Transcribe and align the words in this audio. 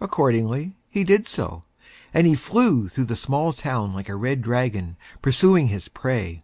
Accordingly, 0.00 0.76
he 0.88 1.04
did 1.04 1.28
So, 1.28 1.62
and 2.14 2.26
he 2.26 2.34
Flew 2.34 2.88
through 2.88 3.04
the 3.04 3.14
Small 3.16 3.52
Town 3.52 3.92
like 3.92 4.08
a 4.08 4.16
Red 4.16 4.40
Dragon 4.40 4.96
Pursuing 5.20 5.68
his 5.68 5.88
Prey. 5.88 6.40